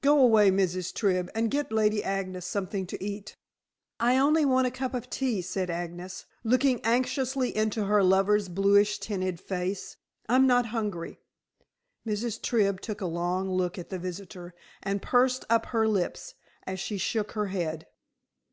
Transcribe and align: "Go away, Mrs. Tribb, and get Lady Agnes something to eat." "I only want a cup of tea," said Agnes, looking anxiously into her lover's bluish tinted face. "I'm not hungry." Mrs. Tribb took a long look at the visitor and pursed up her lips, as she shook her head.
"Go 0.00 0.18
away, 0.20 0.50
Mrs. 0.50 0.92
Tribb, 0.92 1.30
and 1.32 1.48
get 1.48 1.70
Lady 1.70 2.02
Agnes 2.02 2.44
something 2.44 2.88
to 2.88 3.00
eat." 3.00 3.36
"I 4.00 4.18
only 4.18 4.44
want 4.44 4.66
a 4.66 4.70
cup 4.72 4.94
of 4.94 5.08
tea," 5.08 5.40
said 5.42 5.70
Agnes, 5.70 6.26
looking 6.42 6.80
anxiously 6.84 7.56
into 7.56 7.84
her 7.84 8.02
lover's 8.02 8.48
bluish 8.48 8.98
tinted 8.98 9.38
face. 9.40 9.96
"I'm 10.28 10.44
not 10.48 10.66
hungry." 10.74 11.20
Mrs. 12.04 12.42
Tribb 12.42 12.80
took 12.80 13.00
a 13.00 13.06
long 13.06 13.48
look 13.48 13.78
at 13.78 13.90
the 13.90 13.98
visitor 14.00 14.54
and 14.82 15.00
pursed 15.00 15.44
up 15.48 15.66
her 15.66 15.86
lips, 15.86 16.34
as 16.66 16.80
she 16.80 16.98
shook 16.98 17.30
her 17.38 17.46
head. 17.46 17.86